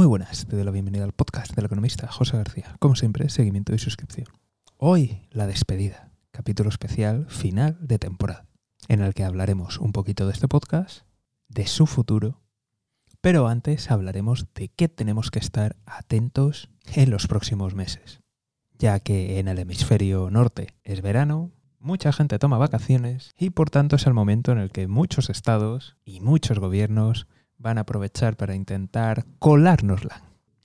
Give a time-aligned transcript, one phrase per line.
[0.00, 2.74] Muy buenas, te doy la bienvenida al podcast del economista José García.
[2.78, 4.28] Como siempre, seguimiento y suscripción.
[4.78, 8.46] Hoy, la despedida, capítulo especial final de temporada,
[8.88, 11.02] en el que hablaremos un poquito de este podcast,
[11.48, 12.40] de su futuro,
[13.20, 18.22] pero antes hablaremos de qué tenemos que estar atentos en los próximos meses,
[18.78, 23.96] ya que en el hemisferio norte es verano, mucha gente toma vacaciones y por tanto
[23.96, 27.26] es el momento en el que muchos estados y muchos gobiernos
[27.60, 30.22] van a aprovechar para intentar colárnosla.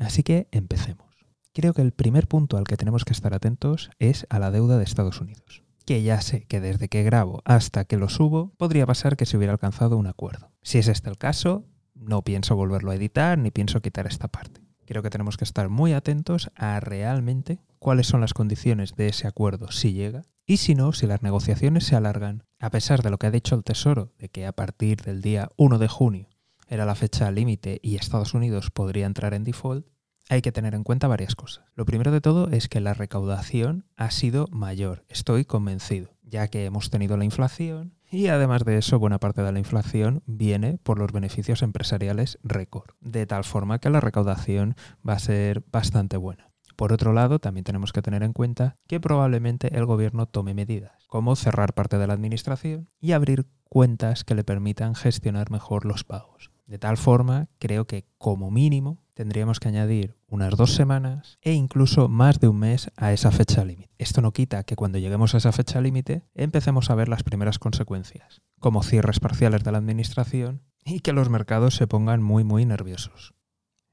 [0.00, 1.06] Así que empecemos.
[1.52, 4.78] Creo que el primer punto al que tenemos que estar atentos es a la deuda
[4.78, 5.62] de Estados Unidos.
[5.84, 9.36] Que ya sé que desde que grabo hasta que lo subo podría pasar que se
[9.36, 10.50] hubiera alcanzado un acuerdo.
[10.62, 11.64] Si es este el caso,
[11.94, 14.62] no pienso volverlo a editar ni pienso quitar esta parte.
[14.86, 19.26] Creo que tenemos que estar muy atentos a realmente cuáles son las condiciones de ese
[19.26, 23.18] acuerdo si llega y si no, si las negociaciones se alargan, a pesar de lo
[23.18, 26.28] que ha dicho el Tesoro, de que a partir del día 1 de junio
[26.68, 29.86] era la fecha límite y Estados Unidos podría entrar en default,
[30.28, 31.64] hay que tener en cuenta varias cosas.
[31.74, 36.64] Lo primero de todo es que la recaudación ha sido mayor, estoy convencido, ya que
[36.64, 40.98] hemos tenido la inflación y además de eso buena parte de la inflación viene por
[40.98, 46.50] los beneficios empresariales récord, de tal forma que la recaudación va a ser bastante buena.
[46.76, 50.92] Por otro lado, también tenemos que tener en cuenta que probablemente el gobierno tome medidas,
[51.08, 56.04] como cerrar parte de la administración y abrir cuentas que le permitan gestionar mejor los
[56.04, 56.52] pagos.
[56.68, 62.08] De tal forma, creo que como mínimo tendríamos que añadir unas dos semanas e incluso
[62.08, 63.90] más de un mes a esa fecha límite.
[63.96, 67.58] Esto no quita que cuando lleguemos a esa fecha límite empecemos a ver las primeras
[67.58, 72.66] consecuencias, como cierres parciales de la administración y que los mercados se pongan muy muy
[72.66, 73.32] nerviosos.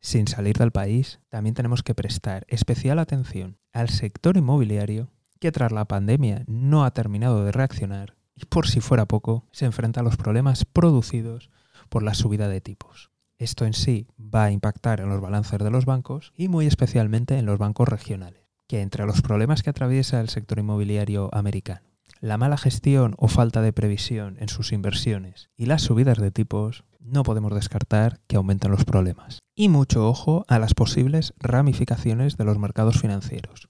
[0.01, 5.71] Sin salir del país, también tenemos que prestar especial atención al sector inmobiliario que tras
[5.71, 10.03] la pandemia no ha terminado de reaccionar y por si fuera poco, se enfrenta a
[10.03, 11.49] los problemas producidos
[11.89, 13.11] por la subida de tipos.
[13.37, 17.37] Esto en sí va a impactar en los balances de los bancos y muy especialmente
[17.37, 21.89] en los bancos regionales, que entre los problemas que atraviesa el sector inmobiliario americano,
[22.21, 26.85] la mala gestión o falta de previsión en sus inversiones y las subidas de tipos,
[26.99, 29.39] no podemos descartar que aumenten los problemas.
[29.53, 33.69] Y mucho ojo a las posibles ramificaciones de los mercados financieros.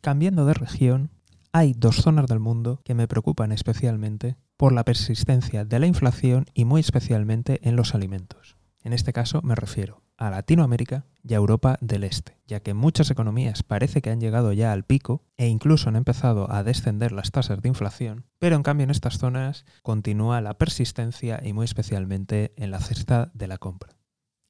[0.00, 1.10] Cambiando de región,
[1.52, 6.46] hay dos zonas del mundo que me preocupan especialmente por la persistencia de la inflación
[6.54, 8.56] y muy especialmente en los alimentos.
[8.82, 13.10] En este caso me refiero a Latinoamérica y a Europa del Este, ya que muchas
[13.10, 17.30] economías parece que han llegado ya al pico e incluso han empezado a descender las
[17.30, 22.52] tasas de inflación, pero en cambio en estas zonas continúa la persistencia y muy especialmente
[22.56, 23.96] en la cesta de la compra.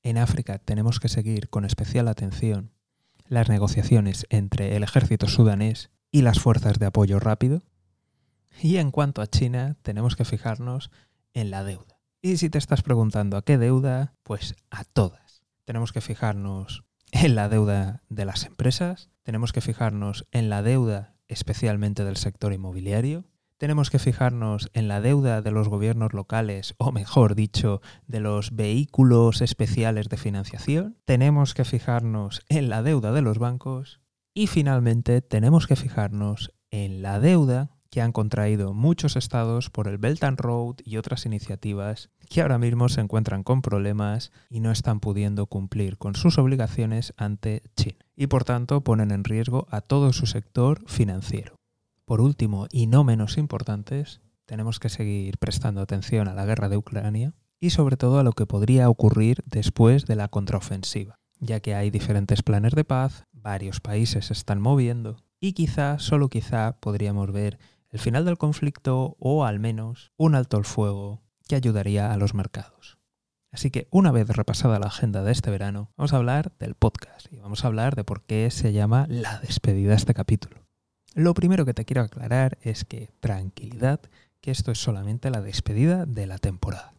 [0.03, 2.73] En África tenemos que seguir con especial atención
[3.27, 7.63] las negociaciones entre el ejército sudanés y las fuerzas de apoyo rápido.
[8.63, 10.91] Y en cuanto a China, tenemos que fijarnos
[11.33, 12.01] en la deuda.
[12.23, 15.43] Y si te estás preguntando a qué deuda, pues a todas.
[15.65, 21.17] Tenemos que fijarnos en la deuda de las empresas, tenemos que fijarnos en la deuda
[21.29, 23.25] especialmente del sector inmobiliario,
[23.57, 28.55] tenemos que fijarnos en la deuda de los gobiernos locales, o mejor dicho, de los
[28.55, 34.01] vehículos especiales de financiación, tenemos que fijarnos en la deuda de los bancos
[34.35, 39.99] y finalmente tenemos que fijarnos en la deuda que han contraído muchos estados por el
[39.99, 44.73] Belt and Road y otras iniciativas que ahora mismo se encuentran con problemas y no
[44.73, 49.81] están pudiendo cumplir con sus obligaciones ante China y por tanto ponen en riesgo a
[49.81, 51.61] todo su sector financiero.
[52.05, 56.77] Por último, y no menos importantes, tenemos que seguir prestando atención a la guerra de
[56.77, 61.77] Ucrania y sobre todo a lo que podría ocurrir después de la contraofensiva, ya que
[61.77, 67.31] hay diferentes planes de paz, varios países se están moviendo y quizá, solo quizá, podríamos
[67.31, 67.59] ver
[67.95, 72.35] el final del conflicto o al menos un alto el fuego que ayudaría a los
[72.35, 72.99] mercados.
[73.53, 77.33] Así que una vez repasada la agenda de este verano, vamos a hablar del podcast
[77.33, 80.67] y vamos a hablar de por qué se llama la despedida este capítulo.
[81.15, 84.01] Lo primero que te quiero aclarar es que tranquilidad,
[84.41, 86.95] que esto es solamente la despedida de la temporada.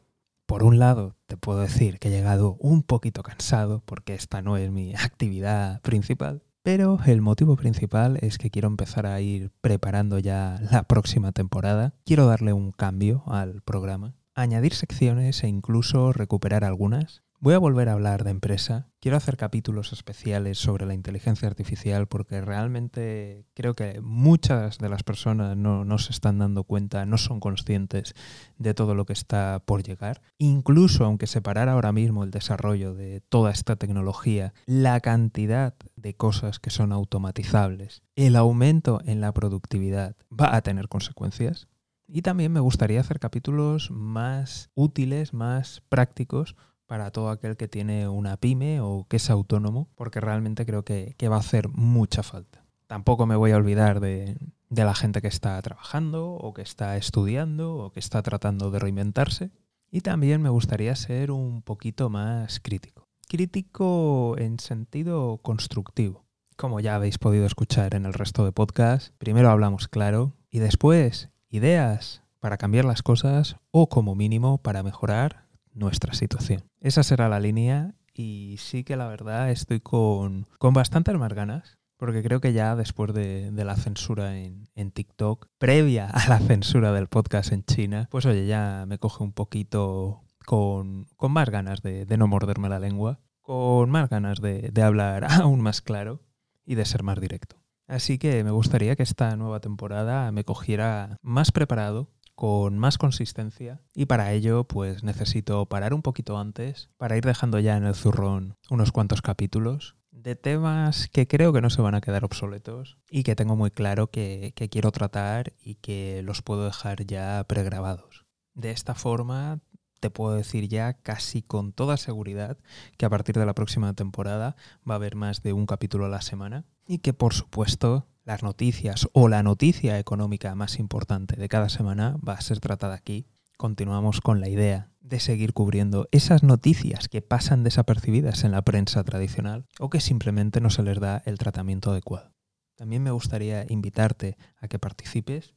[0.45, 4.55] Por un lado, te puedo decir que he llegado un poquito cansado porque esta no
[4.55, 10.17] es mi actividad principal, pero el motivo principal es que quiero empezar a ir preparando
[10.17, 11.93] ya la próxima temporada.
[12.07, 17.89] Quiero darle un cambio al programa, añadir secciones e incluso recuperar algunas Voy a volver
[17.89, 18.89] a hablar de empresa.
[18.99, 25.03] Quiero hacer capítulos especiales sobre la inteligencia artificial porque realmente creo que muchas de las
[25.03, 28.15] personas no, se están dando cuenta, no son conscientes
[28.57, 30.23] de todo lo que está por llegar.
[30.39, 36.57] Incluso aunque separara ahora mismo el desarrollo de toda esta tecnología, la cantidad de cosas
[36.57, 41.67] que son automatizables, el aumento en la productividad va a tener consecuencias.
[42.07, 46.55] Y también me gustaría hacer capítulos más útiles, más prácticos
[46.85, 51.15] para todo aquel que tiene una pyme o que es autónomo, porque realmente creo que,
[51.29, 52.63] va a hacer mucha falta.
[52.87, 54.37] Tampoco me voy a olvidar de,
[54.69, 58.79] de la gente que está trabajando o que está estudiando o que está tratando de
[58.79, 59.51] reinventarse.
[59.91, 63.07] Y también me gustaría ser un poquito más crítico.
[63.27, 66.25] Crítico en sentido constructivo.
[66.57, 71.29] Como ya habéis podido escuchar en el resto de podcasts, primero hablamos claro y después
[71.49, 75.44] ideas para cambiar las cosas o como mínimo para mejorar
[75.75, 76.63] nuestra situación.
[76.79, 81.77] Esa será la línea y sí que la verdad estoy con, con bastantes más ganas
[81.97, 87.07] porque creo que ya después de, la censura en, TikTok, previa a la censura del
[87.07, 92.27] podcast en China, pues oye, ya me coge un poquito con, más ganas de, no
[92.27, 96.21] morderme la lengua, con más ganas de hablar aún más claro
[96.65, 97.57] y de ser más directo.
[97.87, 103.81] Así que me gustaría que esta nueva temporada me cogiera más preparado, con más consistencia
[103.93, 107.95] y para ello pues necesito parar un poquito antes para ir dejando ya en el
[107.95, 109.95] zurrón unos cuantos capítulos
[110.25, 113.69] de temas que creo que no se van a quedar obsoletos y que tengo muy
[113.69, 118.25] claro que, quiero tratar y que los puedo dejar ya pregrabados.
[118.53, 119.59] De esta forma
[119.99, 122.57] te puedo decir ya casi con toda seguridad
[122.97, 124.55] que a partir de la próxima temporada
[124.89, 128.41] va a haber más de un capítulo a la semana y que por supuesto las
[128.41, 133.27] noticias o la noticia económica más importante de cada semana va a ser tratada aquí.
[133.55, 139.03] Continuamos con la idea de seguir cubriendo esas noticias que pasan desapercibidas en la prensa
[139.03, 142.33] tradicional o que simplemente no se les da el tratamiento adecuado.
[142.75, 145.53] También me gustaría invitarte a que participes,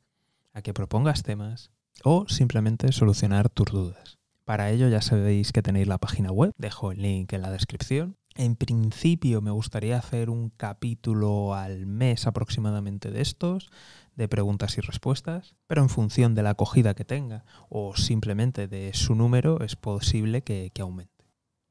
[0.52, 1.72] a que propongas temas
[2.04, 4.18] o simplemente solucionar tus dudas.
[4.44, 8.16] Para ello ya sabéis que tenéis la página web, dejo el link en la descripción.
[8.38, 13.68] En principio me gustaría hacer un capítulo al mes aproximadamente de estos,
[14.14, 18.94] de preguntas y respuestas, pero en función de la acogida que tenga o simplemente de
[18.94, 21.26] su número es posible que, aumente.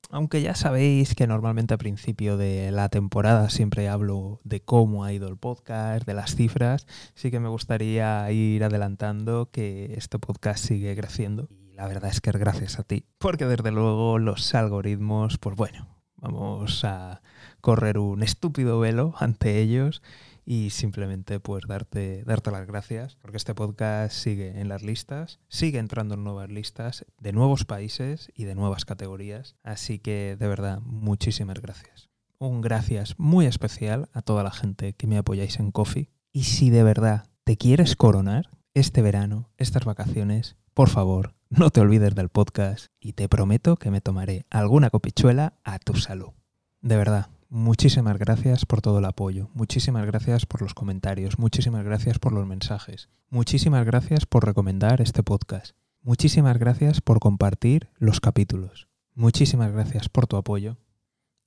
[0.10, 5.14] Aunque ya sabéis que normalmente a principio de la temporada siempre hablo de cómo ha
[5.14, 6.86] ido el podcast, de las cifras,
[7.16, 11.48] sí que me gustaría ir adelantando que este podcast sigue creciendo.
[11.50, 15.56] Y la verdad es que es gracias a ti, porque desde luego los algoritmos, pues
[15.56, 17.22] bueno, vamos a
[17.62, 20.02] correr un estúpido velo ante ellos
[20.46, 25.78] y simplemente pues darte, darte las gracias porque este podcast sigue en las listas, sigue
[25.78, 29.56] entrando en nuevas listas de nuevos países y de nuevas categorías.
[29.64, 32.10] Así que de verdad, muchísimas gracias.
[32.40, 36.12] Un gracias muy especial a toda la gente que me apoyáis en Coffee.
[36.32, 41.82] Y si de verdad te quieres coronar este verano, estas vacaciones, por favor, no te
[41.82, 46.34] olvides del podcast y te prometo que me tomaré alguna copichuela a tu salud.
[46.82, 52.20] De verdad, Muchísimas gracias por todo el apoyo, muchísimas gracias por los comentarios, muchísimas gracias
[52.20, 58.88] por los mensajes, muchísimas gracias por recomendar este podcast, muchísimas gracias por compartir los capítulos,
[59.16, 60.78] muchísimas gracias por tu apoyo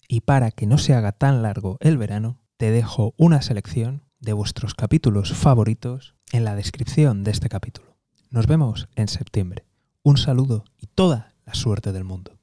[0.09, 4.32] y para que no se haga tan largo el verano, te dejo una selección de
[4.32, 7.90] vuestros capítulos favoritos en la descripción de este capítulo.
[8.32, 9.65] Nos vemos en septiembre.
[10.05, 12.40] Un saludo y toda la suerte del mundo.